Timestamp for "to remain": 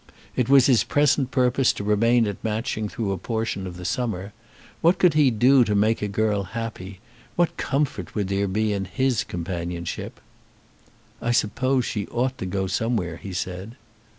1.73-2.25